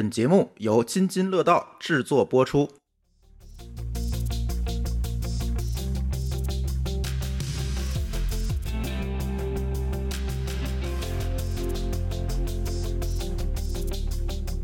[0.00, 2.66] 本节目由津津乐道制作播出。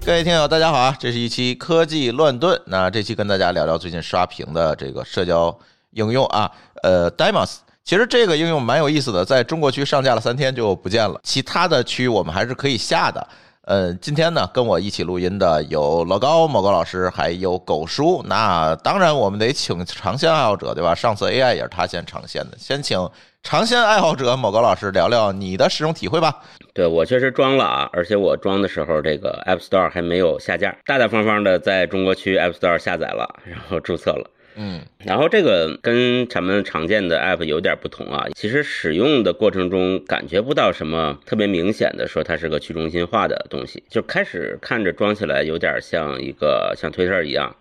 [0.03, 0.96] 各位听友，大家好啊！
[0.99, 2.58] 这是一期科技乱炖。
[2.64, 5.54] 那这期跟大家聊聊最近刷屏的这个社交
[5.90, 6.50] 应用啊，
[6.82, 7.56] 呃，Demos。
[7.84, 13.28] 其实这个应用蛮有意思的，在中国区上架了三天就不见了，其他的区我们还是可以下的。
[13.67, 18.22] 呃，今天呢，跟我一起录音的有老高、某高老师，还有狗叔。
[18.24, 20.95] 那当然，我们得请尝鲜爱好者，对吧？
[20.95, 22.96] 上次 AI 也是他先尝鲜的，先请
[23.42, 26.41] 尝鲜爱好者某高老师聊聊你的使用体会吧。
[26.74, 34.30] 对我确实装了啊，而且我装的时候，这个 App Store 还没有下架，大大方方的在中国区 App Store 下载了，然后注册了。
[34.59, 38.27] 嗯，然后这个跟咱们常见的 app 有点不同啊。
[38.34, 47.55] 其实使用的过程中感觉不到什么特别明显的说它是个去中心化的东西，就开始看着装起来有点像一个像 Twitter 一样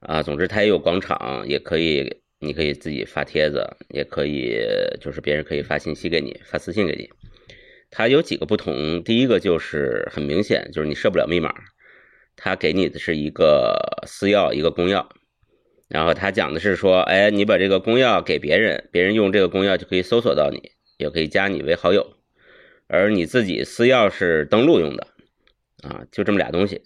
[0.00, 0.22] 啊。
[0.22, 4.60] 总之它也有广场，也可以你可以自己发帖子，也可以
[5.00, 7.08] 就是别人可以发信息给你，发私信给你。
[7.90, 11.54] 它有几个不同，第一个就是很明显，就是你设不了密码，
[12.36, 15.06] 它给你的是一个私钥，一个公钥。
[15.90, 22.14] 然后他讲的是说，哎，你把这个公钥给别人，别人用这个公钥就可以搜索到你，也可以加你为好友，
[22.86, 25.06] 而你自己私钥是登录用的，
[25.82, 26.80] 啊，就这么俩东西，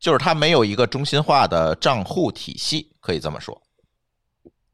[0.00, 3.62] 就是它没有一个中心化的账户体系，可以这么说。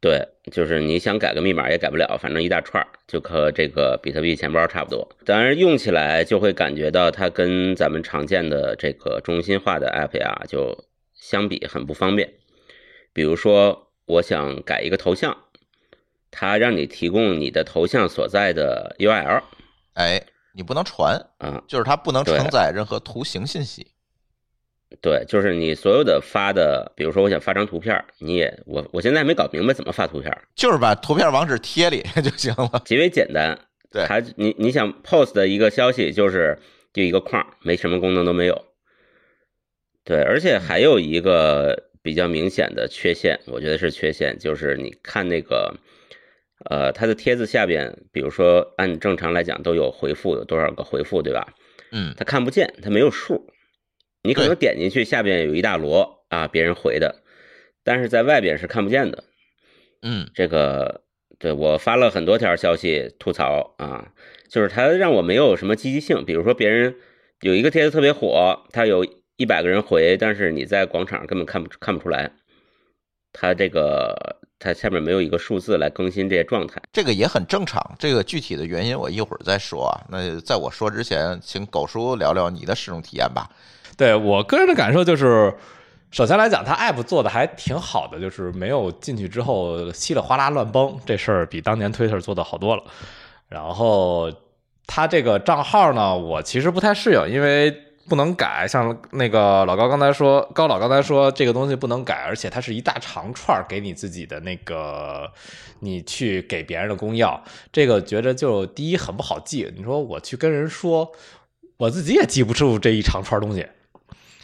[0.00, 5.06] 对，就是你想改个密码也改不了，反正一大串就和这个比特币钱包差不多。
[5.26, 12.32] 当然用起来就会感觉到它跟咱们常见的这个中心化的 app 呀，就相比很不方便。
[13.14, 15.34] 比如说，我想改一个头像，
[16.32, 19.42] 它让你提供你的头像所在的 URL，
[19.94, 20.20] 哎，
[20.52, 23.86] 你不能传啊，就是它不能承载任何图形信息。
[25.00, 33.56] 对，就是你所有的发的，比如说我想发张图片，你也我我现在没搞明白怎么发图片，就是把图片网址贴里 就行了，极为简单。
[33.92, 36.58] 对，它你你想 post 的一个消息，就是
[36.92, 38.64] 就一个框，没什么功能都没有。
[40.02, 41.90] 对，而且还有一个。
[42.04, 45.74] 比较明显的缺陷，我觉得是缺陷，就是你看那个，
[46.68, 51.54] 呃，它的帖子下边，比如说按正常来讲都有回复，有多少个回复，对吧？
[51.92, 53.50] 嗯，它看不见，它没有数，
[54.22, 57.22] 你可能点进去下边有一大摞啊，别人回的，
[57.82, 59.24] 但是在外边是看不见的。
[60.02, 61.04] 嗯，这个
[61.38, 64.12] 对我发了很多条消息吐槽啊，
[64.50, 66.96] 就是它让我没有什么积极性，比如说别人
[67.40, 69.23] 有一个帖子特别火，它有。
[69.36, 72.30] 一百个人回，但是你在广场根本看不看不出来，
[73.32, 77.96] 它这个它下面没有一个数字来更新这些状态，这个也很正常。
[77.98, 80.06] 这个具体的原因我一会儿再说啊。
[80.08, 83.50] 那在我说之前，请狗叔聊聊你的使用体验吧。
[83.96, 85.52] 对我个人的感受就是，
[86.12, 92.84] 首先来讲，它 app 做的还挺好的，就是没有进去之后稀里哗啦乱崩，这事儿比当年 Twitter 做的好多了。
[93.48, 94.32] 然后
[94.86, 97.76] 它这个账号呢，我其实不太适应，因为。
[98.08, 105.30] 不能改，像那个老高刚才说，高老刚才说这个东西不能改，而且它是一大长串给你自己的那个，
[105.80, 107.40] 你去给别人的公钥，
[107.72, 109.72] 这个觉得就第一很不好记。
[109.76, 111.10] 你说我去跟人说，
[111.76, 113.66] 我自己也记不住这一长串东西。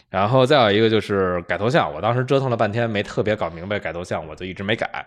[0.09, 5.07] 然后再有一个就是改头像，我当时折腾了半天没特别搞明白改头像，我就一直没改。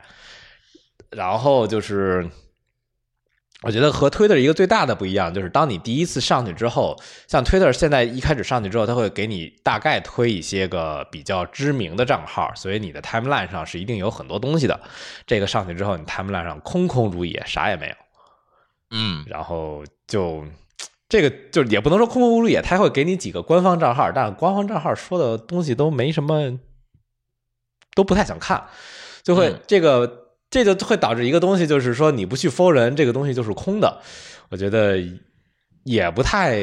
[1.10, 2.30] 然后就是。
[3.64, 6.96] 我觉得和 Twitter 一个最大的不一样，就是当你第一次上去之后，
[7.28, 14.80] 像 Twitter 现在一开始上去之后，它会给你大概推一些个比较知名的账号，所以你的 timeline 上是一定有很多东西的。
[15.26, 17.96] 这个上去之后，你 timeline 上空空如也，啥也没有。
[18.92, 20.44] 嗯，然后就
[21.08, 26.60] 这个就也不能说空空如也，它会给你几个官方账号，但官方账号说的东西都没什么，
[27.96, 28.66] 都不太想看，
[29.24, 30.23] 就会这个。
[30.54, 34.00] 这就会导致一个东西，就是说你不去 follow 人，这个东西就是空的。
[34.50, 35.00] 我觉得
[35.84, 36.60] 也不太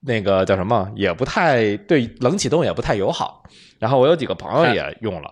[0.00, 3.42] 那个叫什么，也不太对冷启动也不太友好。
[3.78, 5.30] 然后我有几个朋友也用了，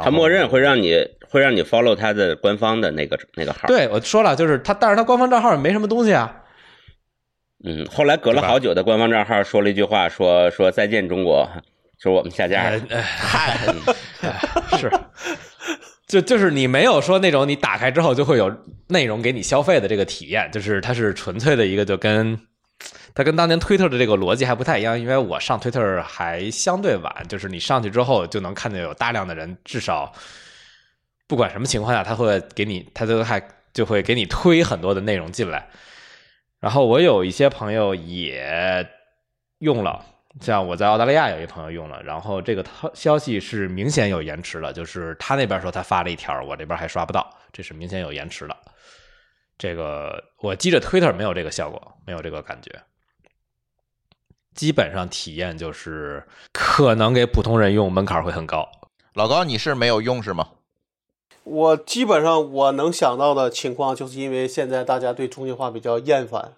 [0.00, 0.94] 他默认会让你
[1.28, 3.66] 会让你 follow 他的官方的那个那个号。
[3.66, 6.42] 对，我说了，就是他，但是他官方账号也没什么东西啊。
[7.64, 11.50] 嗯，后来隔了好久的官方账号说了一句话，说说再见中国，
[11.98, 12.80] 说我们下架了。
[13.02, 13.58] 嗨，
[14.78, 14.88] 是。
[16.14, 18.56] 就就是你没有说那种你打开之后就会有
[18.86, 22.38] 内容给你消费的这个体验，就是它是纯粹的一个，就跟
[23.16, 24.96] 它跟当年推特的这个逻辑还不太一样。
[24.96, 30.12] 因为我上推特还相对晚，就是你上去之后就能看见有大量的人，至少
[31.26, 35.68] 不管什么情况下，他会给你，他都还就会给你推很多的内容进来。
[36.60, 38.86] 然后我有一些朋友也
[39.58, 40.06] 用了，
[40.40, 48.56] 像我在澳大利亚有一朋友用了，然后这个消息是明显有延迟了，就是他那边说他发了一条，我这边还刷不到，这是明显有延迟的。
[49.56, 52.82] 这个我记着 Twitter 没有这个效果，没有这个感觉。
[54.54, 58.68] 基本上体验就是可能给普通人用门槛会很高。
[59.14, 60.50] 老高，你是没有用是吗？
[61.44, 66.54] 我基本上我能想到的情况，就是因为现在大家对中心化比较厌烦。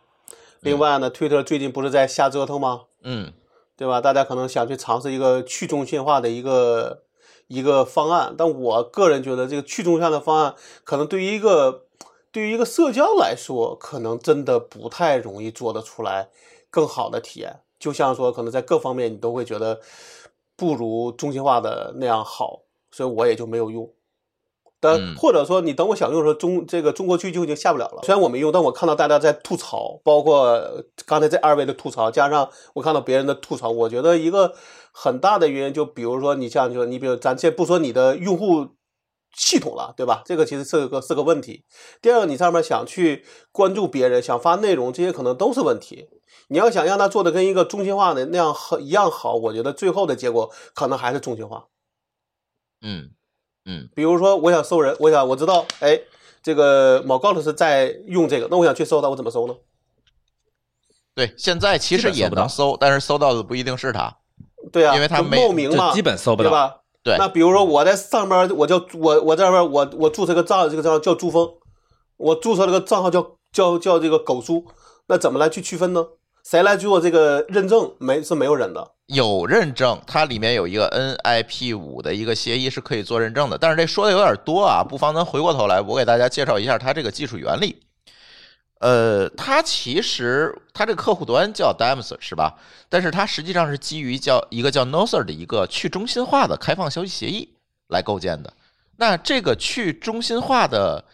[0.60, 2.82] 另外呢，推特最近不是在瞎折腾吗？
[3.02, 3.32] 嗯，
[3.76, 4.00] 对吧？
[4.00, 7.02] 大家可能想去尝试一个去中心化的一个
[7.48, 11.84] 一个方案，但我个人觉得这个去中心化的方案，可能对于一个
[12.32, 16.30] 对于一个社交来说，可能真的不太容易做得出来
[16.70, 17.60] 更好的体验。
[17.78, 19.80] 就像说，可能在各方面你都会觉得
[20.56, 23.90] 不如中心化的那样好，所以我也就没有用。
[24.86, 28.02] 但或者说，你等我想用的时候，中这个中国区就已经下不了了。
[28.04, 34.54] 虽然我没用，但我看到大家在吐槽，包括刚才这二位的吐槽，加上我看到别人的吐槽，我觉得一个
[34.92, 38.68] 很大的原因，就比如说你像，就你比如咱先不说你的用户
[39.36, 40.22] 系统了，对吧？
[40.24, 41.64] 这个其实是个是个问题。
[42.00, 46.08] 第二个，你上面想去关注别人，想发内容，这些可能都是问题。
[46.48, 51.66] 你要想让它做的跟一个中心化的那样好一样好，我觉得最后的结果可能还是中心化。
[52.82, 53.10] 嗯
[53.66, 56.00] 嗯，比如说我想搜人，我想我知道，哎，
[56.42, 59.54] 这个某高老师在用这个，那我想去搜他，我怎么搜呢？
[61.14, 64.16] 对，现在其实也能搜，但是搜到的不一定是他。
[64.72, 66.76] 对啊，因为他没冒名嘛，基本搜不到，对吧？
[67.02, 67.16] 对。
[67.18, 71.48] 那比如说我在上边，我叫我我在上边，我我注册个账号，这个账号叫朱峰，
[72.16, 74.66] 我注册了个账号叫叫叫这个狗叔，
[75.08, 76.06] 那怎么来去区分呢？
[76.44, 77.94] 谁来做这个认证？
[77.98, 83.56] 没是没有人的，有认证，它里面有一个 NIP 五的一个协议是可以做认证的。
[83.56, 87.80] 但是这说的有点多啊，不妨咱回过头来，我给大家介绍一下它这个技术原理。
[88.80, 92.58] 呃，它其实它这个客户端叫 Dams 是吧？
[92.88, 97.54] 但是它实际上是基于叫一个叫 Noser 的一个去中心化的开放消息协议
[97.88, 98.52] 来构建的。
[98.96, 101.04] 那这个去中心化的。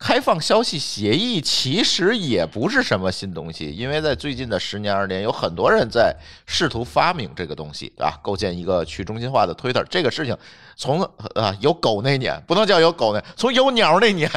[0.00, 6.16] 开放消息协议其实也不是什么新东西，因为在最近的十年二十年，有很多人在
[6.46, 8.18] 试图发明这个东西，对吧？
[8.22, 10.34] 构建一个去中心化的 Twitter，这个事情
[10.74, 11.02] 从
[11.34, 14.28] 啊有狗那年不能叫有狗那，从有鸟那年？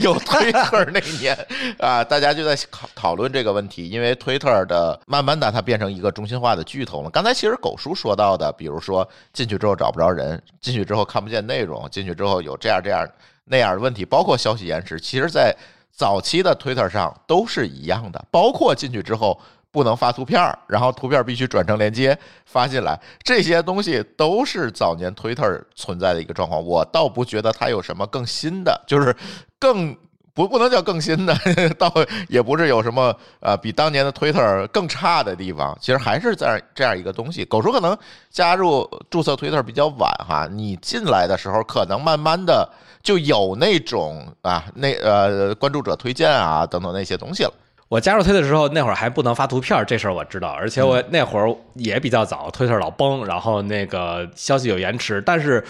[0.00, 1.46] 有 Twitter 那年
[1.78, 7.10] 啊，大家就在讨讨论这个问题，因为 Twitter 的慢慢的它变成一个中心化的巨头了。
[7.10, 13.08] 刚才其实狗叔说到的，比如说进去之后找不着人，进去之后看不见内容，进去之后有这样这样。
[13.48, 15.54] 那样的问题，包括消息延迟，其实，在
[15.90, 18.24] 早期的 Twitter 上都是一样的。
[18.30, 19.38] 包括进去之后
[19.70, 26.64] 不能发图片，然后图片必须转成链接发进来，这些东西都是早年 Twitter 存在的一个状况。
[26.64, 29.14] 我倒不觉得它有什么更新的，就是
[29.58, 29.96] 更
[30.38, 31.36] 不不能叫更新的，
[31.76, 31.92] 倒
[32.28, 35.76] 也不是有什么呃比当年的 Twitter 更差的地方。
[35.80, 37.44] 其实还是在这样一个东西。
[37.44, 37.98] 狗叔可能
[38.30, 42.68] 加入注册 Twitter 比较晚哈，你进来的时候可能慢慢的。
[43.00, 47.52] 就有那种啊，那呃关注者推荐啊等等那些东西了。
[47.88, 50.48] 我加入推的时候，那会儿还不能发图片，这事儿我知道。
[50.48, 55.64] 而且我那会儿也比较早，推特老崩，然后那个消息有延迟，但是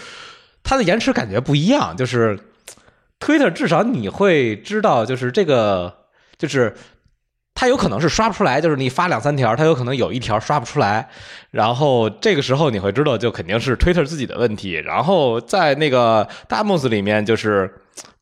[0.63, 1.95] 它的延迟感觉不一样。
[1.95, 2.37] 就是
[3.19, 5.93] 推特至少你会知道，就是这个
[6.37, 6.75] 就是。
[7.55, 11.09] 它有可能是刷不出来，就是你发两三条，它有可能有一条刷不出来，
[11.51, 14.75] 然后这个时候你会知道，就肯定是 Twitter 自己的问题。
[14.75, 17.69] 然后在那个大 mos 里面，就是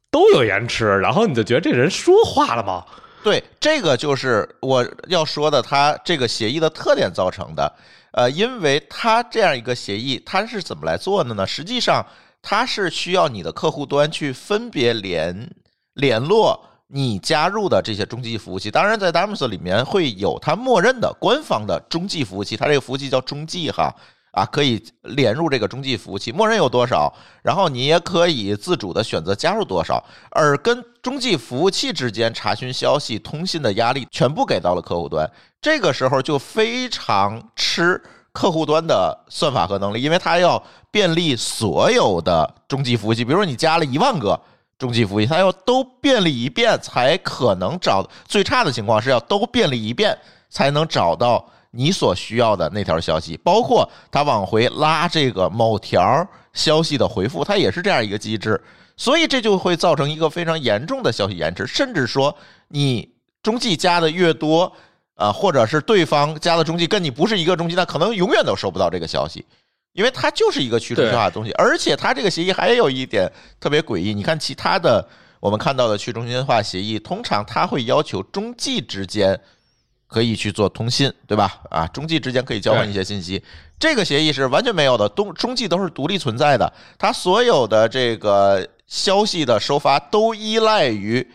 [0.10, 2.84] 都有延迟，然后你就觉得这人说话了吗？
[3.24, 7.72] 对，这个就是我要说的，它这个协议的特点造成的。
[8.14, 11.46] 呃，因为它这样一个协议，它是怎么来做的呢？
[11.46, 12.04] 实际上，
[12.50, 15.52] 它是需要你的客户端去分别联
[15.96, 16.58] 联络。
[16.88, 23.94] 你加入的这些中继服务器，当然在 Dams 里面会有它默认的官方的中继服务器，它这个服务器叫中继哈
[24.32, 27.14] 啊，可以连入这个中继服务器，默认有多少，
[27.44, 30.02] 然后你也可以自主的选择加入多少，
[30.32, 38.02] 而跟中继服务器之间查询消息、通信的压力全部给到了客户端，这个时候就非常吃
[38.38, 44.40] 客户端的算法和能力，因为它要便利所有的中继服务器，比如说你加了一万个。
[44.78, 48.08] 中继服务器，它要都便利一遍才可能找。
[48.28, 50.16] 最差的情况是要都便利一遍
[50.52, 58.64] 才能找到你所需要的那条消息，包括它往回拉这个某条消息的回复，它也是这样一个机制。
[58.96, 62.36] 所以这就会造成一个非常严重的消息延迟，甚至说
[62.68, 64.72] 你中继加的越多，
[65.18, 69.46] 啊，或者是对方加的中继跟你不是一个中继，那可能永远都收不到这个消息。
[69.94, 73.28] 因为它就是一个去中心化的东西，而且它这个协议还有一点
[73.60, 74.14] 特别诡异。
[74.14, 75.04] 你看其他的，
[75.40, 79.40] 我们看到的去中心化协议，通常它会要求中继之间
[80.06, 81.62] 可以去做通信，对吧？
[81.72, 83.44] 啊，中继之间可以交换一些信息，
[83.80, 91.28] 这个协议是完全没有的，中中继都是独立存在的，它所有的这个消息的收发都依赖于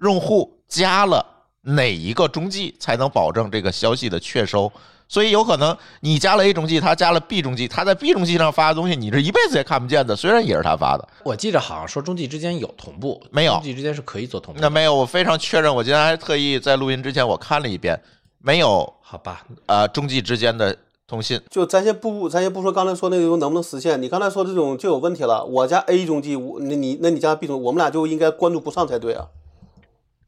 [0.00, 1.24] 用户加了
[1.62, 4.70] 哪一个中继才能保证这个消息的确收。
[5.08, 10.14] 所以有可能你加了 A 中继，他加了 B 中继，他在 B 中继上发的东西，你这一辈子也看不见的。
[10.14, 14.60] 虽然也是他发的，我记着好像说中继之间有同步，没有中继之间是可以做同步。
[14.60, 15.74] 那没有，我非常确认。
[15.74, 18.00] 我今天还特意在录音之前我看了一遍，
[18.38, 20.76] 没有好吧，呃中继之间的
[21.08, 21.40] 通信。
[21.50, 25.44] 就咱先不，咱先不说刚才说那个能不能实现，你刚才说这种就有问题了。
[25.44, 29.26] 我加 A 中继，我那你那你加 B 中，我们俩就应该关注不上才对啊。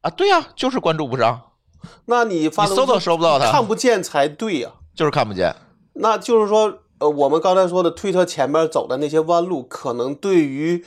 [0.03, 1.41] 啊，对呀、就是关注不上，
[2.07, 5.55] 那你发你搜都搜不到它看不见才对呀、就是看不见。
[5.95, 10.85] 那就是说，呃，我们刚才说的推特前面走的那些弯路，可能对于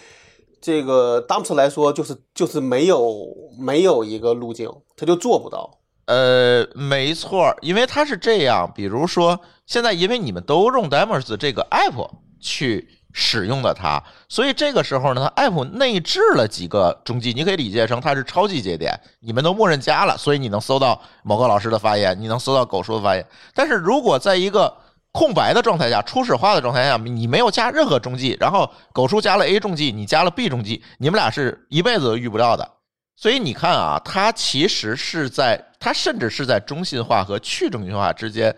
[0.61, 3.27] 这个 Dumps 来说，就是就是没有
[3.59, 5.79] 没有一个路径，他就做不到。
[6.07, 23.25] 呃，没错，因为它是这样，比如说现在因为你们都用 Demos 这个 app 去使用的它，所以这个时候呢，它 app 内置了几个中继，你可以理解成它是超级节点，你们都默认加了，所以你能搜到某个老师的发言，你能搜到狗叔的发言。
[23.53, 24.75] 但是如果在一个
[25.13, 32.69] 空白的状态下，初始化的状态下，你没有加任何中继，然后狗叔加了 A 中继，你加了 B 中继，你们俩是一辈子都遇不到的。
[33.15, 38.53] 所以你看啊，它其实是在，它甚至是在中心化和去中心化之间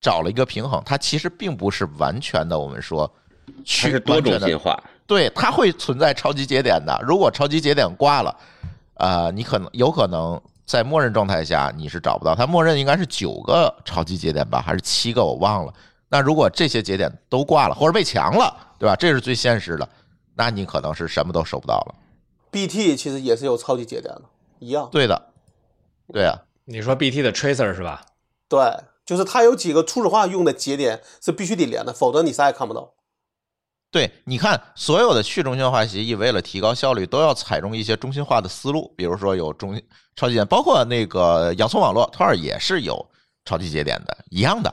[0.00, 0.82] 找了一个平衡。
[0.86, 3.14] 它其实并不是完全的，我们说
[3.64, 4.78] 去是多种进化。
[5.06, 6.98] 对，它会存在超级节点的。
[7.02, 8.36] 如果超级节点挂了，
[8.94, 12.34] 呃，你可能有可能在默认状态下你是找不到。
[12.34, 15.24] 它默认应该是九个超级节点吧，还是七个？
[15.24, 15.72] 我忘了。
[16.10, 18.94] 那如果这些节点都挂了，或者被强了，对吧？
[18.96, 19.88] 这是最现实的。
[20.34, 21.94] 那你可能是什么都收不到了。
[22.50, 24.22] BT 其实也是有超级节点的，
[24.58, 24.88] 一样。
[24.92, 25.30] 对的，
[26.12, 26.34] 对啊，
[26.66, 28.04] 你说 BT 的 tracer 是吧？
[28.48, 28.58] 对，
[29.04, 32.92] 就是它有几个初始化用的节点是必须得连的，否则你啥也看不到。
[33.90, 39.80] 对，你看，所有的去中心化协议为了提高效率，都要采用一些中心化的思路，比如说有中
[40.14, 43.10] 超级节点，包括那个洋葱网络，它也是有
[43.44, 44.70] 超级节点的，一样的。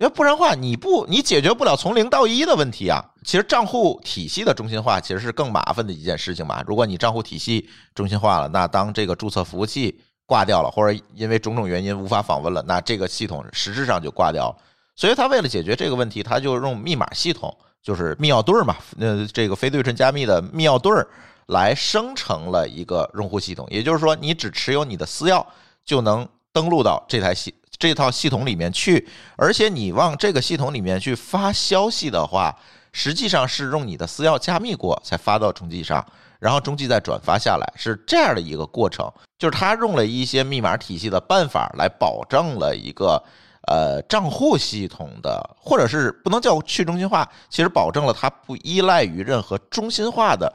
[0.00, 3.04] 因为不然话，你不你解决不了从零到一的问题啊。
[3.24, 6.62] 其实账户体系的中心化其实是更麻烦的一件事情嘛。
[6.66, 14.56] 如果你账户体系中心化了，那当这个注册服务器挂掉了，或者因为种种原因无法访问了，那这个系统实质上就挂掉了。
[14.94, 17.56] 所以他为了解决这个问题，他就用密码系统，
[17.88, 21.08] 就是密钥对儿嘛，呃，这个非对称加密的密钥对儿
[21.46, 23.66] 来生成了一个用户系统。
[23.70, 25.42] 也就是说，你只持有你的私钥
[25.86, 32.54] 就能登录到这台系这套系统里面去，而且你往这个系统里面去发消息的话，
[32.92, 36.04] 实际上是用你的私钥加密过才发到中继上，
[36.38, 39.10] 然后中继再转发下来，是这样的一个过程。
[39.38, 43.24] 就是他用了一些密码体系的办法来保证了一个
[43.68, 50.52] 呃账户系统的，或者是不能叫去中心化，其实保证了它不依赖于任何中心化的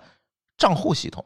[0.58, 1.24] 账户系统。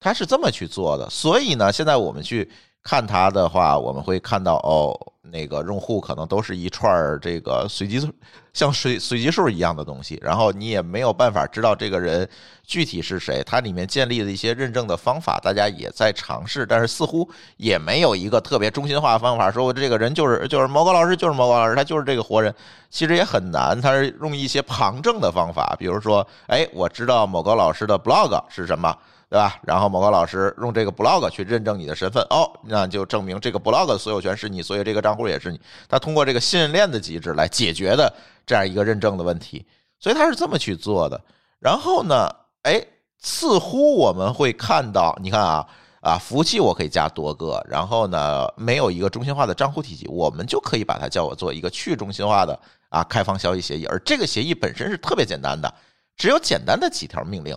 [0.00, 2.50] 它是这么去做的，所以呢，现在我们去
[2.84, 8.08] 看它的话，我们会看到哦，那个用户可能都是一串儿这个随机数，
[8.52, 12.28] 像随随机数一样的东西，然后你也没有办法知道这个人
[12.62, 13.42] 具体是谁。
[13.44, 17.26] 它里面建立的一些认证的方法，大家也在尝试，但是似乎
[17.56, 22.54] 也没有一个特别中心化的方法，说我这个人就是就是某个老师就是某个老师，他就是这个活人，
[22.90, 23.80] 其实也很难。
[23.80, 28.94] 他是用一些旁证的方法，比如说，哎，我知道某个老师的 blog 是什么。
[29.28, 29.58] 对吧？
[29.62, 35.60] 然后某个老师用这个 blog 去认证你的身份，哦，那就证明这个 blog 的所有权是你，所以这个账户也是你。
[35.88, 38.12] 他通过这个信任链的机制来解决的
[38.46, 39.66] 这样一个认证的问题，
[39.98, 41.20] 所以他是这么去做的。
[41.58, 42.28] 然后呢，
[42.62, 42.80] 哎，
[43.18, 45.66] 似乎我们会看到，你看啊
[46.00, 52.56] 啊，服务器我可以加多个，然后呢，没有一个中心化的账户体系，我们就可以把它叫我做一个去中心化的
[52.90, 55.74] 啊开放消息协议，而这个协议本身是特别简单的，
[56.16, 57.56] 只有简单的几条命令。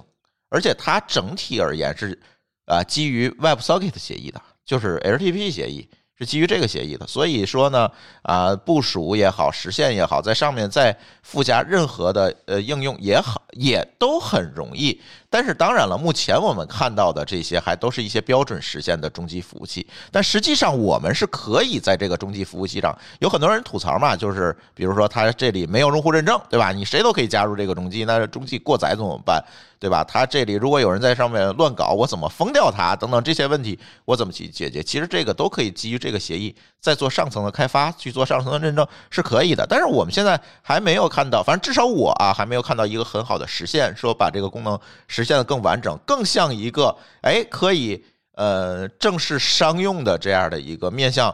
[0.50, 2.18] 而且它整体而言是，
[2.66, 7.06] 啊，基于 WebSocket 协议的，就是 LTP 协议是基于这个协议的。
[7.06, 7.92] 所以说呢，
[8.24, 15.01] 啊，部署也好，实现也好，在上面再附加任何的呃应用也好，也都很容易。
[15.29, 19.86] 但是当然了，目前我们看到的这些还都是一些标准实现的中继服务器。
[20.10, 26.72] 但实际上，我们是可以在这个中继服务器上，有很多人吐槽嘛，就是比如说它这里没有用户认证，对吧？
[26.72, 29.43] 你谁都可以加入这个中继，那中继过载怎么办？
[29.79, 30.03] 对吧？
[30.03, 32.96] 它这里如果有人在上面乱搞，我怎么封掉它？
[32.96, 34.81] 等等这些问题，我怎么去解决？
[34.81, 39.67] 其实这个都可以基于这个协议再做上层的开发，去做上层的认证是可以的。
[39.69, 44.79] 但是我们现在还没有看到，反正至少我啊还没有看到一个很好的实现，说把这个功能
[45.24, 51.33] 实现的更完整，更像一个哎可以呃正式商用的这样的一个面向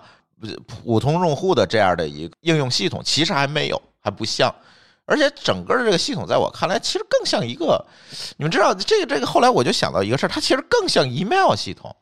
[0.65, 4.53] 普通用户的这样的一个应用系统，其实还没有，还不像。
[5.05, 7.85] 而且整个的这个系统，在我看来，其实更像一个，
[8.37, 11.93] 你们知道，这个这个，后来我就想到一个事儿，它其实更像 email 系统。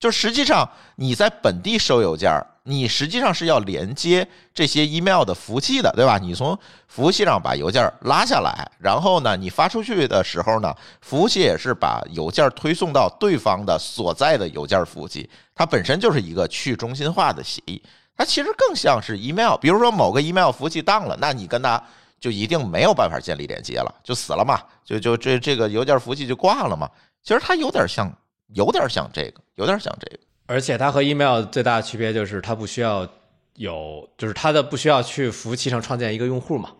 [0.00, 6.18] 就实际上你在本地收邮件儿，你实际上是要连接这些 email 的服务器的，对吧？
[6.18, 6.56] 你从
[6.86, 17.82] 服务器上把邮件拉下来，然后呢，你发出去的时候呢，服务器也是把邮件推送到对方的所在的邮件服务器，它本身就是一个去中心化的协议。
[18.14, 21.82] 它其实更像是 email，比如说某个 email 服务器当了，那你跟它
[22.20, 26.90] 就一定没有办法建立连接了，就死了嘛，就就这这个邮件服务器就挂了嘛。
[27.22, 28.12] 其实它有点像，
[28.48, 30.18] 有点像这个，有点像这个。
[30.48, 33.06] 而且它和 email 最大的区别就是它不需要
[33.54, 36.74] 有，就是它的不需要去服务器上创建一个用户嘛。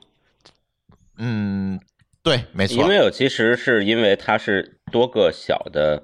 [1.18, 1.78] 嗯，
[2.22, 2.82] 对，没错。
[2.82, 6.02] email 其实是因为它是多个小的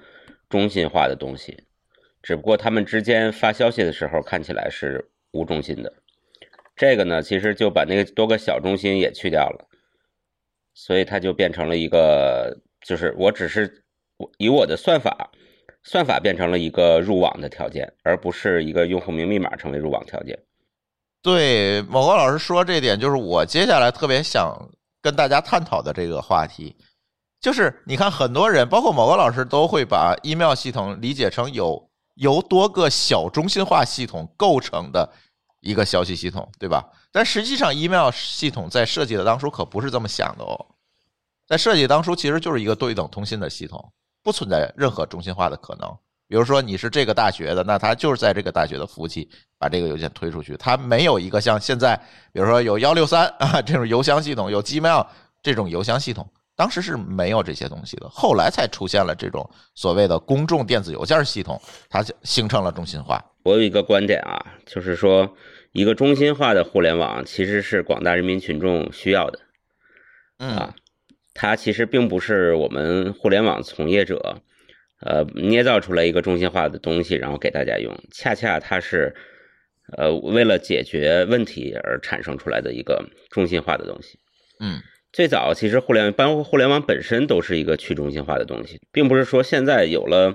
[0.51, 1.65] 中心化的东西，
[2.23, 5.91] 只不过他们之间发消息的时候看起来是无中心的。
[6.77, 9.67] 这个呢，其实就把那个多个小中心也去掉了，
[10.75, 13.85] 所以它就变成了一个，就是我只是
[14.19, 15.31] 我以我的算法，
[15.85, 20.39] 算法变成了一个入网的条件，而不是一个用户名密码成为入网条件。
[21.23, 26.75] 对，某个老师说这点，就是我接下来特别想跟大家探讨的这个话题，
[27.41, 35.13] 就是你看很多人，包括某个老师，都会把 email 系统理解成有由多个小中心化系统构成的
[35.61, 36.91] 一个消息系统，对吧？
[37.13, 40.67] 但实际上，email 系统在设计的当初可不是这么想的哦，
[41.47, 43.93] 在设计当初其实就是一个对等通信的系统，
[44.25, 45.89] 不存在任何中心化的可能。
[46.27, 49.29] 比如说你是这个大学的，那它就是在这个大学的服务器
[49.59, 51.95] 把这个邮件推出去，它没有一个像现在，
[52.33, 55.07] 比如说有幺六三啊这种邮箱系统，有 Gmail
[55.43, 56.27] 这种邮箱系统，
[56.57, 63.23] 当时是没有这些东西的，后来才出现了这种所谓的公众电子邮件系统，它就形成了中心化。
[63.43, 65.31] 我有一个观点啊，就是说，
[65.73, 69.39] 一个中心化的互联网其实是广大人民群众需要的。
[70.39, 70.75] 嗯啊，
[71.35, 74.41] 它其实并不是我们互联网从业者，
[75.01, 77.95] 呃，捏造出来一个中心化的东西，然后给大家用。
[78.11, 79.15] 恰恰它是，
[79.97, 84.19] 呃，为了解决问题而产生出来的一个中心化的东西。
[84.61, 84.81] 嗯
[85.13, 90.35] 最早其实互联，包括互联网本身都是一个去中心化的东西，并不是说现在有了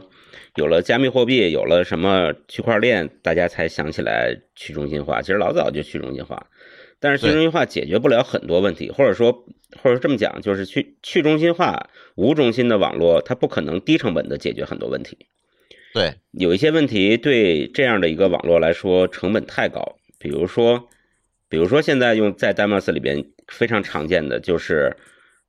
[0.55, 5.21] 有了加密货币，有了什么区块链，大家才想起来去中心化。
[5.21, 6.47] 其实老早就去中心化，
[6.99, 9.45] 但是去中心化解决不了很多问题，或者说
[9.81, 15.27] 或者这么讲，就是去去中心化无中心的网络，它不可能低成本的解决很多问题。
[15.93, 20.87] 对，有一些问题对这样的一个网络来说成本太高，比如说，
[21.47, 24.95] 比如说现在用在 Demos 里边非常常见的就是，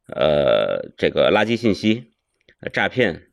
[0.07, 2.07] 呃，这个垃圾信息、
[2.61, 3.25] 呃诈骗，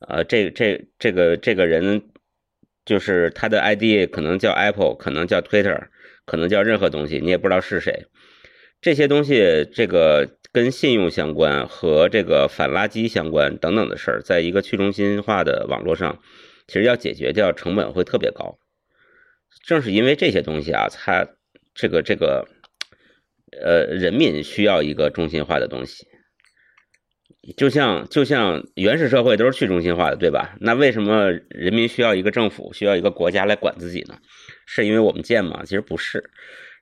[0.00, 2.02] 呃，这这这个这个人
[2.86, 5.88] 就是他的 ID 可能叫 Apple，可能叫 Twitter，
[6.24, 8.06] 可能叫任何东西，你也不知道是谁。
[8.80, 16.22] 这些东西，这个跟信用相关和这个反垃圾相关等等的事儿，在一个去中心化的网络上，
[16.66, 18.58] 其实要解决掉成本会特别高。
[19.66, 21.26] 正是因为这些东西啊，它
[21.74, 22.46] 这个这个，
[23.60, 26.06] 呃，人民需要一个中心化的东西。
[27.56, 30.56] 就像就像原始社会都是去中心化的，对吧？
[30.60, 34.16] 那为什么人民需要一个政府，需要一个国家来管自己呢？
[34.66, 35.62] 是因为我们贱吗？
[35.64, 36.30] 其实不是，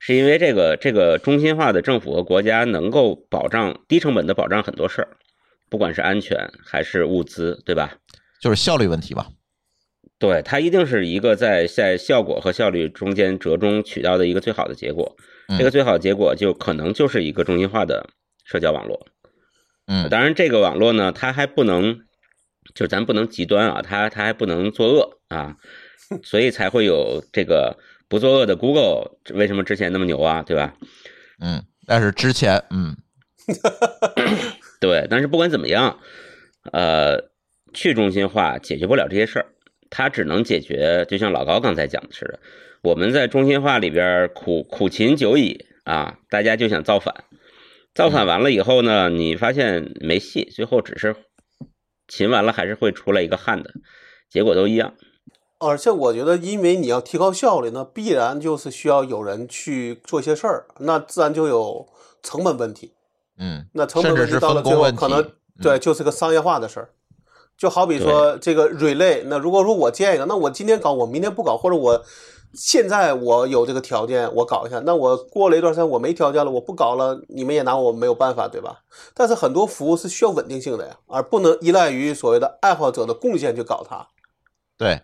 [0.00, 5.08] 是因为这个这个中心化的政府和国家能够保障低成本的保障很多事儿，
[5.68, 7.98] 不管是安全还是物资，对吧？
[8.40, 9.26] 就是效率问题吧。
[10.18, 15.14] 对，它一定是一个在在效果和效率中间折中取到的一个最好的结果。
[15.48, 18.08] 嗯这个最好的结果就可能就是一个中心化的
[18.46, 19.06] 社交网络。
[19.86, 22.00] 嗯当然，这个网络呢，它还不能，
[22.74, 25.56] 就是咱不能极端啊，它它还不能作恶啊，
[26.24, 30.74] 所以才会有这个不作恶的 Google 为什么之前那么牛啊，对吧？
[31.40, 32.96] 嗯，但是之前嗯
[34.80, 35.98] 对，但是不管怎么样，
[36.72, 37.30] 呃，
[37.74, 39.46] 去中心化解决不了这些事儿，
[39.90, 42.38] 它只能解决，就像老高刚才讲的似的，
[42.82, 47.24] 我们在中心化里边苦苦勤久矣啊，大家就想造反，
[47.94, 51.14] 造反完了以后呢，你发现没戏，最后只是
[52.08, 53.70] 秦完了还是会出来一个汉的，
[54.28, 54.94] 结果都一样。
[55.58, 61.88] 而且我觉得，因为你要提高效率，那必然就是需要有人去做些事儿，那自然就有
[62.22, 62.92] 成本问题。
[63.38, 66.90] 嗯，那成本甚至是问题到了最后，可能对，就是个商业化的事儿。
[67.56, 72.04] 就好比说这个 relay，那如果说我建一个，那我今天搞，我明天不搞，或者我
[72.54, 78.80] 现在我有这个条件，我搞一下，那我过了一段时间我没条件了，我不搞了，你们也拿我没有办法，对吧？
[79.14, 84.06] 但是很多服务是需要稳定性的呀，而不能依赖于所谓的爱好者的贡献去搞它。
[84.78, 85.00] 对，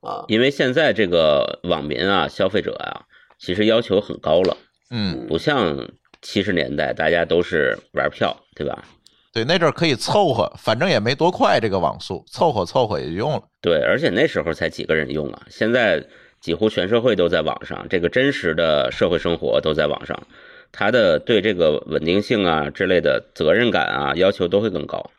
[0.00, 0.24] 啊。
[0.28, 3.02] 因为现在这个网民啊、消费者啊，
[3.38, 4.56] 其实要求很高了，
[4.90, 5.88] 嗯，不像
[6.22, 8.84] 七十年代大家都是玩票，对吧？
[9.32, 13.42] 对，那阵儿可以凑合，反正也没多快这个网速，凑合凑合也就用了。
[13.60, 16.02] 对，而且那时候才几个人用啊，现在
[16.40, 20.26] 几乎全社会都在网上，这个真实的社会生活都在网上，
[20.70, 25.10] 他的对这个稳定性啊之类的责任感啊要求都会更高。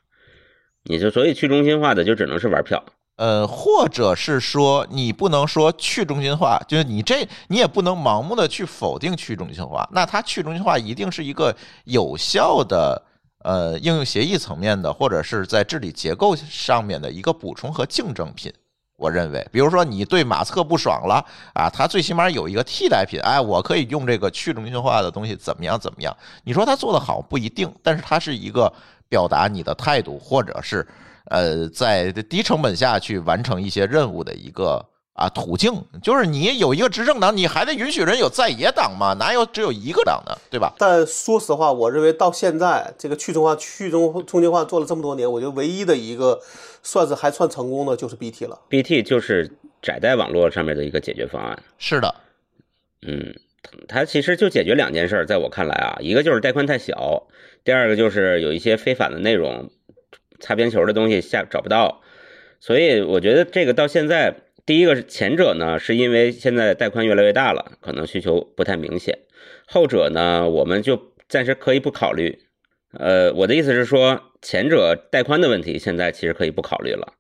[0.83, 2.81] 你就所以去中心化的就只能是玩票，
[3.17, 9.89] 呃，或者是说，你不能说去中心化，就是你这你也不能盲目的去否定去中心化。
[9.91, 11.53] 那它去中心化一定是一个
[11.83, 13.03] 有效的
[13.43, 18.53] 呃应用协议层面的，或者是在治理结构上面的一个补充和竞争品。
[18.97, 26.15] 我认为，比如说你对马斯克不爽了啊，他最起码有一个替代品，哎，我可以用这个去中心化的东西，怎么样怎么样？
[26.43, 28.71] 你说他做的好不一定，但是他是一个
[29.07, 30.85] 表达你的态度，或者是
[31.25, 34.83] 呃在低成本下去完成一些任务的一个
[35.17, 35.83] 啊途径。
[36.01, 39.13] 就是你有一个执政党，你还得允许人有在野党嘛？
[39.19, 40.73] 哪有只有一个党的，对吧？
[40.77, 46.39] 但说实话，我认为到现在这个去中化、去中中心化做了这么多年，我觉得唯一的一个
[46.81, 48.57] 算是还算成功的就是 BT 了。
[48.69, 49.51] BT 就是
[49.81, 51.61] 窄带网络上面的一个解决方案。
[51.77, 52.15] 是的，
[53.01, 53.35] 嗯，
[53.87, 57.27] 它其实就解决两件事，在我看来啊，一个就是带宽太小，
[57.63, 59.69] 第二个就是有一些非法的内容，
[60.39, 62.01] 擦边球的东西下找不到，
[62.59, 64.35] 所以我觉得这个到现在，
[64.67, 69.15] 第一个是前者呢，是因为现在带宽越来越大了，可能需求不太明显；
[69.65, 72.37] 后者呢，我们就暂时可以不考虑。
[72.91, 77.13] 呃，我的意思是说，前者带宽的问题现在其实可以不考虑了。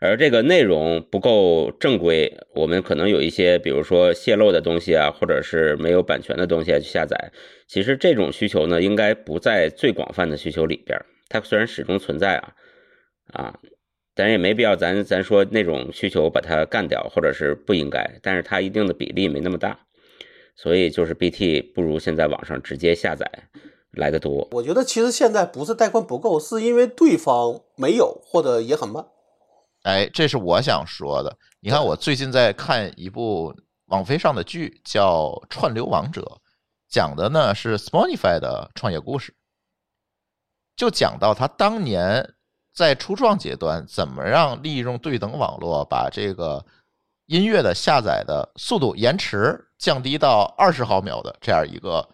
[0.00, 7.32] 而这个内容不够正规，我们可能有一些，比如说泄露的东西啊，或者是没有版权的东西去下载。
[7.66, 10.98] 其实这种需求呢，应该不在最广泛的需求里边。
[11.28, 12.54] 它虽然始终存在啊，
[13.32, 13.60] 啊，
[14.18, 18.18] 但也没必要咱咱说那种需求把它干掉，或者是不应该。
[18.20, 19.78] 但是它一定的比例没那么大，
[20.56, 23.30] 所以就是 BT 不如现在网上直接下载
[23.92, 24.48] 来的多。
[24.50, 29.06] 我觉得其实现在不是带宽不够，是因为对方没有或者也很慢。
[29.84, 31.38] 哎，这是我想说的。
[31.60, 33.54] 你看，我最近在看一部
[33.86, 36.22] 网飞上的剧，叫《串流王者》，
[36.88, 39.32] 讲的呢是 Spotify 的创业故事，
[40.74, 42.34] 就讲到他当年
[42.78, 46.64] 在初创阶段怎么让利用对等网络把这个
[47.26, 52.08] 音乐的下载的速度延迟降低到二十毫秒的这样一个，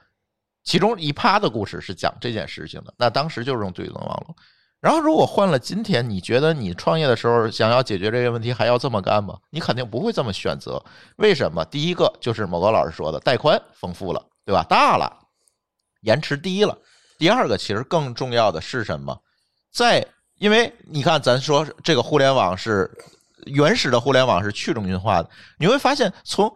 [0.62, 2.94] 其中一趴的故事是讲这件事情的。
[2.96, 4.34] 那当时就是用对等网络。
[4.80, 9.38] 然后，如果换了今天，你觉得你创业的时候想要解决这个问题，还要这么干吗？
[9.50, 10.82] 你肯定不会这么选择。
[11.16, 11.62] 为什么？
[11.66, 14.64] 第一个就是某个老师说的，带宽丰富了，对吧？
[14.66, 15.14] 大了，
[16.00, 16.78] 延迟低了。
[17.18, 19.20] 第二个，其实更重要的是什么？
[19.70, 20.06] 在
[20.38, 22.90] 因为你看，咱说这个互联网是
[23.46, 26.52] 原始的互联网是去中心化的，你会发现从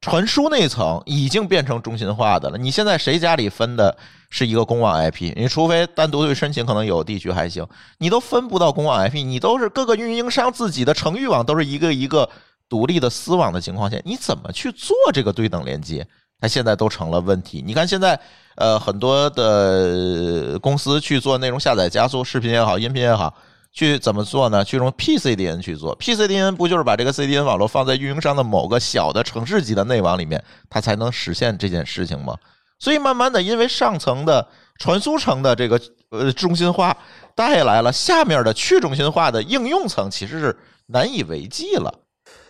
[0.00, 2.58] 传输那层已经变成中心化的了。
[2.58, 3.96] 你现在谁家里分的
[4.28, 5.32] 是一个公网 IP？
[5.34, 7.66] 你除非单独对申请，可能有地区还行，
[7.98, 12.28] 你都分不到公网 IP，你都是各个运营商自己的程序网都是一个一个
[12.68, 16.06] 独立的私网的情况下，你怎么去做这个对等连接？
[16.40, 17.62] 它现在都成了问题。
[17.66, 18.18] 你看现在，
[18.56, 23.34] 呃，很多的公司去做内容下载加速，视频也好，音频也好。
[23.72, 24.64] 去怎么做呢？
[24.64, 32.36] 去用 PCDN 去做，PCDN 不就是把这个 CDN 网络放在运营商的某个小的城市级的内网里面，它才能实现这件事情吗？
[32.78, 34.46] 所以慢慢的，因为上层的
[34.78, 36.96] 传输层的这个呃中心化
[37.34, 41.92] 带来了下面的去中心化的应用层，其实是难以为继了。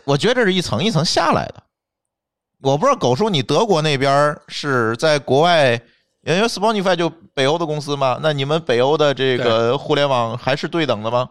[0.05, 1.63] 我觉得这是一层一层下来的。
[2.65, 5.73] 我不知道狗叔，你德国那边是在国外？
[6.23, 11.29] 因为 Spotify 就北欧的公司嘛，那你们北欧的这个互联网还是对等的吗？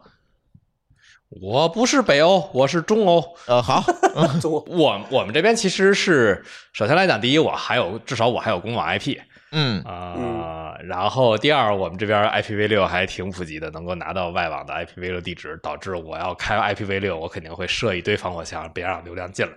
[1.42, 3.36] 我不是北欧，我是中欧。
[3.48, 3.84] 呃，好，
[4.40, 9.18] 中国我我们这边其实是首先来讲，第一，我还有至少我还有公网 IP
[9.56, 19.54] 嗯啊、然后第二，我们这边 IPv 六还挺普及的，能够拿到外网的 IPv 六地址，导致我要开 IPv 六，我肯定会设一堆防火墙，别让流量进来。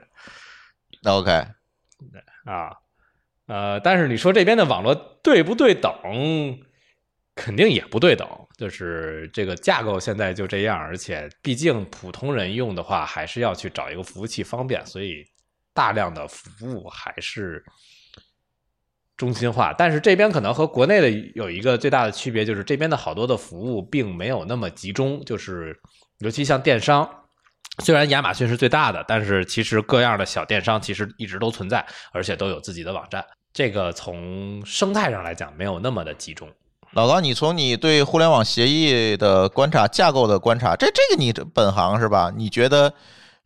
[1.03, 1.45] 那 OK，
[2.45, 2.73] 啊，
[3.47, 5.93] 呃，但是你说这边的网络对不对等，
[7.35, 8.29] 肯定也不对等。
[8.57, 15.23] 就是这个架构现在就这样，而且毕竟普通人用的话，还是要去找一个服务器方便，所以
[15.75, 17.63] 大量的服务还是
[19.17, 19.75] 中心化。
[19.75, 25.79] 但是这边可能和国内的有一个最大的区别，就是这边的好多的服务并没有那么集中，就是
[26.21, 27.26] 尤其像电商。
[27.85, 33.25] 虽然亚马逊是最大的，但是其实各样的小电商其实一直都存在，而且都有自己的网站。
[33.53, 36.49] 这个从生态上来讲没有那么的集中。
[36.93, 42.33] 老高，你从你对互联网协议的观察、架构的观察，这这个你本行是吧？
[42.35, 42.93] 你觉得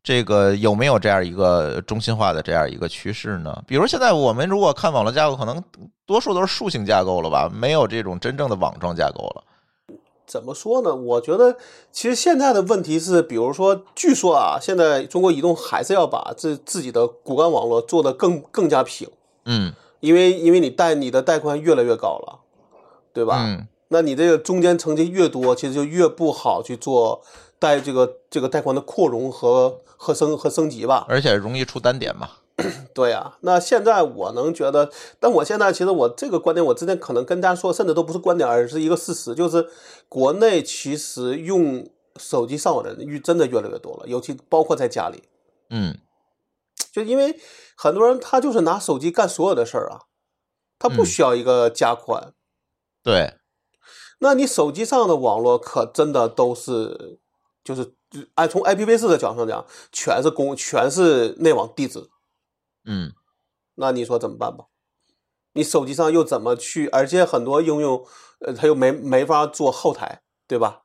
[0.03, 3.63] 这个有没有这样一个中心化的这样一个趋势呢？
[3.67, 5.61] 比如现在我们如果看网络架构，可能
[6.07, 9.45] 多数都是树形架构了吧，没有这种真正的网状架构了。
[10.31, 10.95] 怎么说呢？
[10.95, 11.57] 我觉得
[11.91, 19.11] 其实现在的问题是，比如说，据说啊，现在中国移动还是要把自自己的骨干网络做得更更加平，
[19.45, 22.39] 嗯因为因为你带你的带宽越来越高了，
[23.13, 23.43] 对吧？
[23.45, 27.21] 嗯，那你这个中间层级越多，其实就越不好去做
[27.59, 31.05] 带这个这个带宽的扩容和和升和升级吧。
[31.09, 32.31] 而且容易出单点嘛。
[32.95, 39.69] 对呀、那现在我能觉得，但我现在其实我这个观点，我之前可能跟大家说，甚至都不是观点，而是一个事实，就是
[40.09, 45.23] 国内其实用手机上网的人越真的越来越多了，尤其包括在家里，
[45.71, 45.99] 嗯。
[46.93, 47.39] 就因为
[47.77, 50.01] 很多人他就是拿手机干所有的事儿啊，
[50.77, 51.07] 他不嗯。
[51.07, 52.33] 需要一个加宽。
[53.05, 53.35] 对，
[54.19, 57.21] 那你手机上的网络可真的都是，
[57.63, 57.95] 就是
[58.35, 62.09] 按从 IPv 四的角度上讲，全是公全是内网地址，
[62.85, 63.13] 嗯
[63.77, 64.67] 那你说怎么办吧？
[65.55, 66.87] 你手机上又怎么去？
[66.89, 68.05] 而且很多应用，
[68.41, 70.83] 呃，它又没没法做后台，对吧？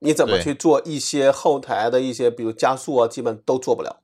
[0.00, 4.02] 你怎么去做一些后台的一些，比如加速啊，基本都做不了。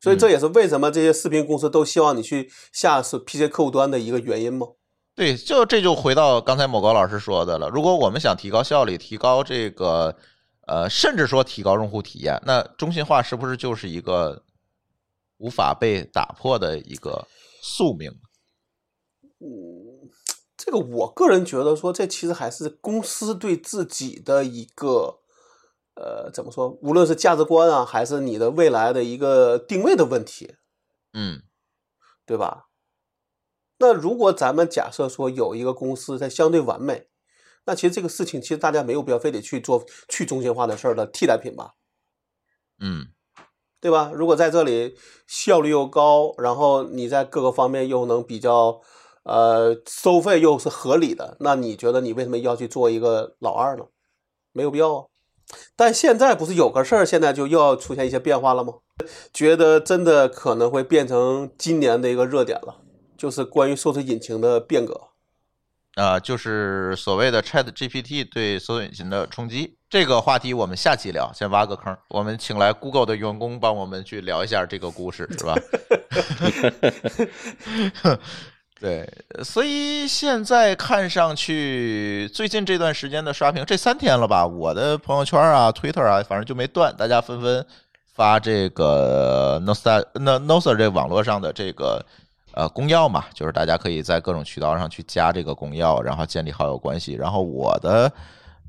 [0.00, 4.66] 所以这也是为什么这些视频公司都希望你去下是 PC 客户端的一个原因吗？
[5.16, 7.68] 对，就这就回到刚才某高老师说的了。
[7.70, 10.14] 如果我们想提高效率，提高这个
[10.66, 14.43] 呃，甚至说提高用户体验，那中心化是不是就是一个
[15.38, 17.26] 无法被打破的一个
[17.62, 18.10] 宿命？
[19.40, 20.10] 嗯
[20.56, 25.20] 这个我个人觉得说，这其实还是公司对自己的一个，
[25.94, 26.70] 呃，怎么说？
[26.80, 30.54] 无论是价值观啊，还是你的未来的一个定位的问题，
[31.12, 31.42] 嗯
[32.24, 32.68] 对吧？
[33.78, 37.08] 那如果咱们假设说有一个公司它相对完美，
[37.66, 41.74] 那其实这个事情其实大家没有必要非得去做去中心化的事儿的替代品吧，
[42.78, 43.08] 嗯
[43.84, 44.10] 对吧？
[44.14, 48.80] 如果在这里效率又高，然后你在各个方面又能比较，
[49.24, 53.84] 呃，收费又是合理的，那你觉得你为什么要去做一个老二呢？
[54.52, 55.04] 没有必要啊。
[55.76, 58.72] 但现在不是有个事儿，现在就又要出现一些变化了吗？
[59.34, 62.80] 觉得真的可能会变成今年的一个热点了，
[63.18, 64.98] 就是关于搜索引擎的变革。
[65.96, 71.32] 啊、就是所谓的 Chat GPT 对搜索引擎的冲击这个话题，我们下期聊。
[71.32, 75.54] 先挖个坑，我们请来 Google 的员工帮我们去聊一下这个故事，是吧？
[78.80, 79.08] 对，
[79.44, 84.44] 所以现在看上去，最近这段时间的刷屏，这三天了吧？
[84.44, 87.64] 我的朋友圈啊、Twitter 啊，反正就没断，大家纷纷
[88.14, 92.04] 发这个 Nosa 那 Nosa 这网络上的这个
[92.54, 97.12] 呃公钥嘛，就是大家可以在各种渠道上去加这个公钥，然后建立好友关系。
[97.12, 98.12] 然后我的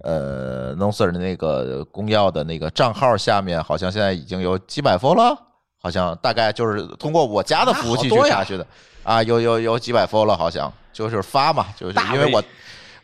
[0.03, 5.37] 呃 Nosa 的那个公钥的那个账号下面，好像现在已经有几百封了，
[5.81, 8.67] 好像大概就是通过我家的服务器去查询的。
[9.03, 12.43] 啊，有有有几百封了，好像就是发嘛，就是因为我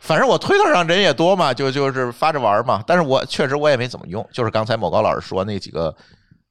[0.00, 2.82] 反正我推特上人也多嘛，就就是发着玩嘛。
[2.84, 5.94] 但是我确实我也没怎么用，就是刚才某高老师说那几个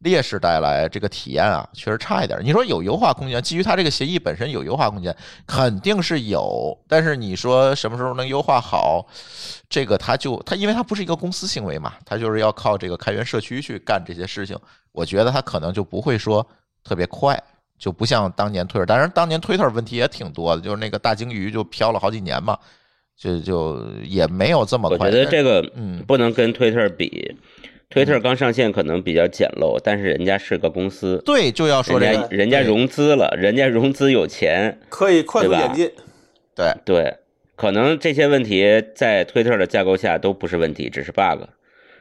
[0.02, 2.42] 劣势带来这个体验啊，确实差一点儿。
[2.42, 5.16] 你说有优化空间，基于它这个协议本身有优化空间，
[5.48, 6.78] 肯定是有。
[6.88, 9.06] 但是你说什么时候能优化好，
[9.70, 14.58] 这个它就它因为它不是一个公司行为嘛，它就是要靠这个开源社区去干这些事情。
[14.92, 16.46] 我觉得它可能就不会说
[16.84, 17.42] 特别快。
[17.78, 22.56] 就不像当年推特，当然当年推特问题也挺多的，就是那个大鲸鱼就飘了好几年嘛，
[23.18, 25.12] 就就也没有这么快我。
[25.12, 27.36] 觉得这个嗯不能跟推特比，
[27.92, 35.92] 推特刚上线可能比较简陋，但是人家是个公司，对，就要说这个人家人家融资了，人家融资有钱，可以快速对吧演进。
[36.56, 37.18] 对对，
[37.58, 41.44] 可能这些问题在推特的架构下都不是问题，只是 bug，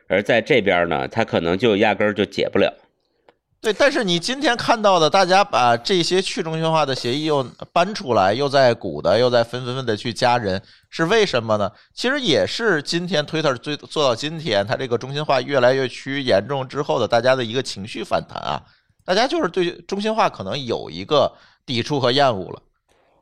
[0.06, 2.72] 而在这边呢，它可能就压根儿就解不了。
[3.62, 7.44] 对，但是你今天看到的，大家把这些去中心化的协议又
[7.74, 11.70] 搬出来，又在鼓的，又在纷纷纷的去加人，是为什么呢？
[11.94, 18.62] 其实也是今天 Twitter 最做到今天，它这个中心化越来越趋于严重之后的大家的一个情绪反弹啊，
[19.04, 21.30] 大家就是对中心化可能有一个
[21.66, 22.62] 抵触和厌恶了。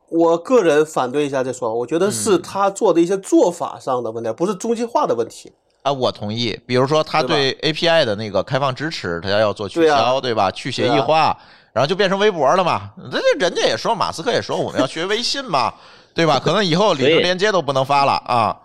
[0.07, 5.51] 我个人反对一下再说法，我觉得是嗯他做的一些做法上的问题，不是中心化的问题。
[5.89, 6.57] 啊，我同意。
[6.67, 10.51] 比如说，他对 API 的那个开放支持，他要做取对啊消，对吧？
[10.51, 11.35] 去协议化，
[11.73, 12.91] 然后就变成微博了嘛。
[13.11, 15.73] 这这人家也说，马斯克也说，我们要学微信嘛，
[16.13, 16.39] 对吧？
[16.39, 18.55] 可能以后里头链接都不能发了啊。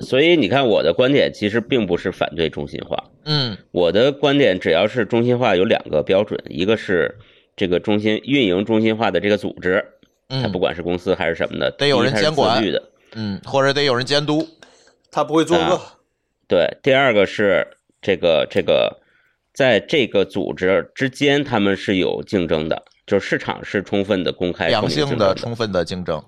[0.00, 7.14] 所以你看，我的观点其实并不是反对中心化，嗯我的观点只要是中心化有两个标准，一个是
[7.54, 9.84] 这个中心运营中心化的这个组织，
[10.28, 12.82] 它嗯不管是公司还是什么的，得有人监管的，
[13.14, 14.48] 嗯，或者得有人监督。
[15.10, 15.80] 他不会作恶。
[16.46, 19.00] 对，第二个是这个这个，
[19.52, 25.34] 在这个组织之间，他们是有竞争的，就是市场是充分的公开、良性的。
[25.34, 26.24] 充分的竞争。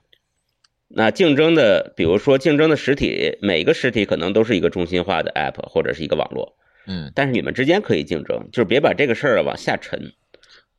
[0.89, 10.15] 那竞争的，比如说竞争的实体，每个实体可能都是一个中心化的 app 或者是一个网络，嗯，但是你们之间可以竞争，就是别把这个事儿往下沉。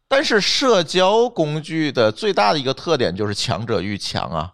[0.08, 4.54] 但是社交工具的最大的一个特点就是强者愈强啊。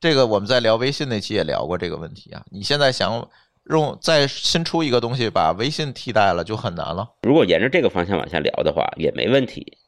[0.00, 2.44] 这个我们在聊微信那期也聊过这个问题啊。
[2.50, 3.30] 你现在想
[3.70, 7.08] 用再新出一个东西把微信替代了，就很难了。
[7.22, 9.78] 如果沿着这个方向往下聊的话，也没问题。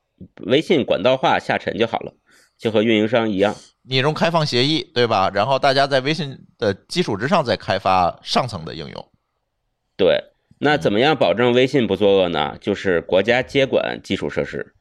[0.46, 2.12] 微信管道化下沉就好了，
[2.58, 3.54] 就和运营商一样。
[3.82, 5.30] 你用开放协议，对吧？
[5.32, 9.08] 然后大家在微信的基础之上再开发上层的应用。
[9.96, 10.20] 对，
[10.58, 12.58] 那怎么样保证微信不作恶呢？
[12.60, 14.74] 就是国家接管基础设施，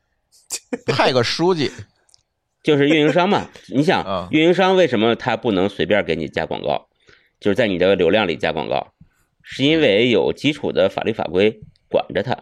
[0.87, 1.71] 派个书记，
[2.63, 3.47] 就是运营商嘛。
[3.67, 6.89] 你啊想，运营商为什么他不能随便给你加广告？
[7.39, 8.93] 就是在你的流量里加广告，
[9.41, 12.37] 是因为有基础的法律法规管着它，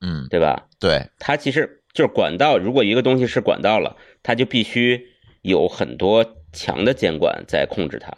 [0.00, 0.68] 嗯，对吧？
[0.78, 5.06] 对，它其实就是管道，如果一个东西是管道了，它就必须
[5.42, 8.12] 有很多强的监管在控制它。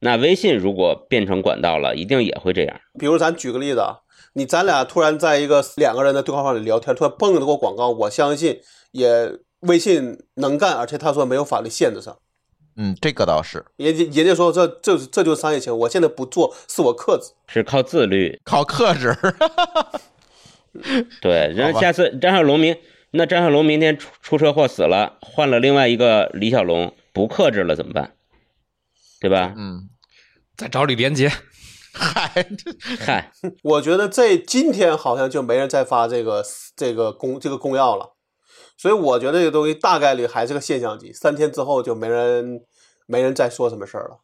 [0.00, 2.80] 那微信如果变成管道了，一定也会这样。
[2.98, 4.00] 比如咱举个例子啊，
[4.34, 8.60] 你咱俩突然在一个两个人的对话框里聊天，突然蹦了个广告，我相信
[8.92, 12.18] 也微信能干，而且他说没有法律限制上。
[12.78, 17.32] 嗯，这个倒是人家人家说这这这就是商业行为，我现在不做是我克制。
[17.48, 18.40] 是靠自律。
[18.44, 19.14] 靠克制。
[21.20, 22.76] 对，然后下次张小龙明，
[23.10, 28.12] 那张小龙明天出出车祸死了，换了另外一个李小龙，不克制了怎么办？
[29.20, 29.52] 对吧？
[29.56, 29.88] 嗯，
[30.56, 31.28] 再找李连杰，
[31.92, 32.46] 嗨，
[33.00, 33.32] 嗨，
[33.64, 36.44] 我觉得这今天好像就没人再发这个
[36.76, 38.12] 这个公这个公钥了，
[38.78, 42.62] 所以我觉得这个东西大概率还是个现象级，三天之后就没人
[43.06, 44.20] 没人再说什么事儿了。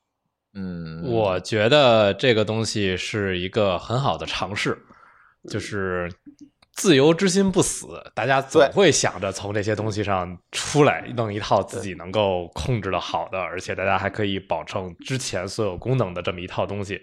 [0.55, 4.79] 嗯，我觉得这个东西是一个很好的尝试，
[5.51, 6.09] 就是
[6.73, 17.03] 自由之心不死，大家总会想着从这些东西上出来，弄一套自己能够控制的好的，而且大家还可以保证之前所有功能的这么一套东西。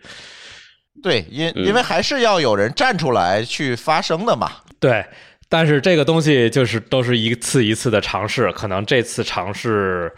[1.04, 4.50] 对，因嗯因为还是要有人站出来去发声的嘛。
[4.80, 5.06] 对，
[5.52, 10.10] 但是这个东西就是都是一次一次的尝试，可能这次尝试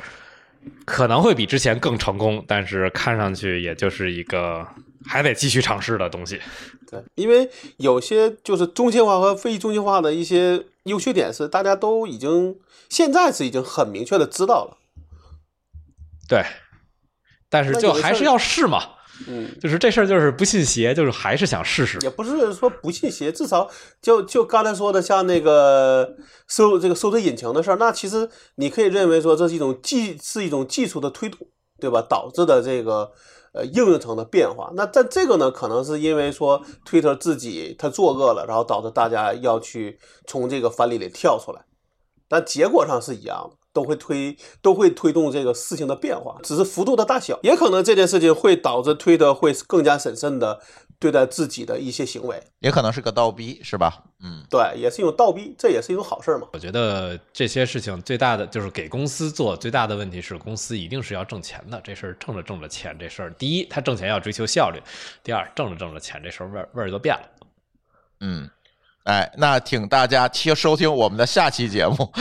[0.86, 4.64] 可能会比之前更成功，但是看上去也就是一个
[5.08, 6.40] 还得继续尝试的东西。
[6.88, 12.56] 对，因为有些就是中心化和非中心化的一些优缺点是大家都已经
[12.88, 14.78] 现在是已经很明确的知道了。
[16.30, 16.46] 对，
[17.50, 18.84] 但是就还是要试嘛，
[19.28, 22.00] 嗯，就是这事儿就是不信邪，就是还是想试试。
[22.02, 23.70] 也不是说不信邪，至少
[24.02, 26.16] 就就刚才说的，像那个
[26.48, 31.48] 搜这个搜索引擎的事儿，那其实你可以认为说这是一种技是一种技术的推动，
[31.80, 32.02] 对吧？
[32.02, 33.12] 导致的这个
[33.54, 34.72] 呃应用层的变化。
[34.76, 41.64] 那但这个呢，可能是因为说 Twitter 自己它作恶了，然后导致大家要去从这个藩篱里跳出来，
[42.28, 43.58] 但结果上是一样的。
[43.74, 50.62] 都会推都会推动这个事情的变化，只是幅度的大小，也可能这件事情会导致推特会更加审慎的
[51.00, 52.42] 对待自己的一些行为。
[52.60, 54.04] 也可能是个倒逼，是吧？
[54.24, 56.48] 嗯，对，也是一种倒逼，这也是一种好事儿嘛。
[56.54, 61.82] 我觉得这些事情最大的就是给公司做最大的问题是，公司一定是要挣钱的。
[61.84, 64.80] 这事儿挣着挣着钱，这事儿第一，他挣钱要追求效率；
[65.24, 67.48] 第二，挣着挣着钱，这事儿味儿味儿就变了。
[68.22, 68.50] 嗯，
[69.04, 72.14] 哎，那请大家听收听我们的下期节目。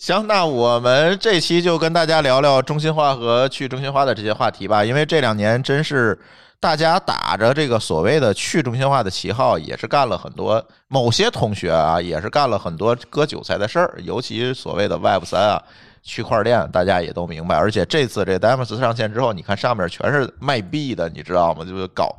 [0.00, 6.18] 行，那我们这期就跟大家聊聊中心化和去中心化的这些话题吧，因为这两年真是
[6.58, 15.62] 大家打着这个所谓的去中心化的旗号，也是干了很多，某些同学啊，也是干了很多割韭菜的事儿，尤其所谓的 Web 三啊。
[16.06, 21.64] 区块链大家也都明白，而且这次这 DAMOS 上线之后，你看上面全是卖币的，你知道吗？
[21.64, 22.14] 就是搞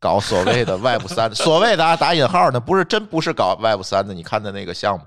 [0.00, 5.04] 搞所谓的 Web 三， 所谓的啊打引号的，不是真不是搞 Web 三的，你看的那个项目。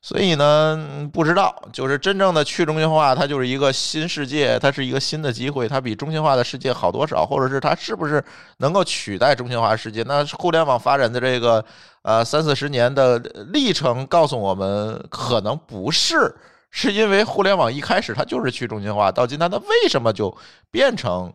[0.00, 8.24] 所以呢，不知道，就是真正的去中心化，它就是一个新世界，它是一个新的机会，它比中心化的世界好多少，或者是它是不是
[8.58, 10.04] 能够取代中心化世界？
[10.04, 11.62] 那互联网发展的这个
[12.02, 13.18] 呃三四十年的
[13.52, 16.32] 历程告诉我们，可能不是，
[16.70, 20.34] 是因为互联网一开始它就是去中心化，到今天它为什么就
[20.70, 21.30] 变成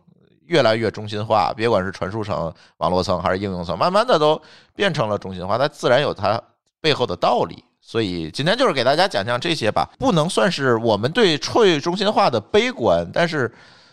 [0.46, 1.52] 越来越中心化？
[1.54, 4.40] 别管是传输层、网络层还是应用层，慢慢的都
[4.74, 6.40] 变成了中心化，它自然有它
[6.80, 7.64] 背后的道理。
[7.80, 13.52] 所以今天就是给大家讲讲这些吧，不能算是我们对去中心化的悲观，但是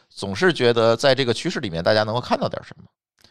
[0.10, 2.86] 总是觉得在这个趋势里面，大家能够看到点什么。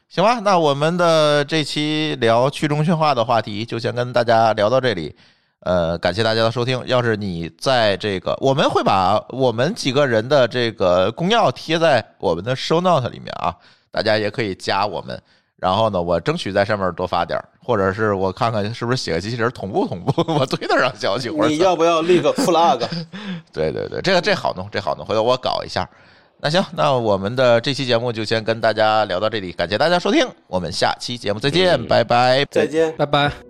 [0.08, 5.14] 行吧，那我们的这期聊去中心化的话题就先跟大家聊到这里。
[5.60, 6.82] 呃，感谢大家的收听。
[6.86, 13.54] 要是你在这个，我们会把我们几个人的这个公钥贴在我们的 show note 里面啊，
[13.90, 15.20] 大家也可以加我们。
[15.56, 22.78] 然后呢，我争取在上面多发点儿，或者是我看看是不是写个机器人同步同步我推得上消息，或者你要不要立个 flag？
[23.52, 25.86] 对对对，这个这好弄，这好弄，回头我搞一下。
[26.40, 32.46] 那行，那我们的这期节目就先跟大家聊到这里，感谢大家收听，我们下期节目再见，嗯拜拜。
[32.50, 32.90] 再见。
[32.96, 33.49] 拜拜。